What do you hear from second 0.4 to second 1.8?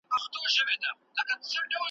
دي جوړي کړي غلبلې دي,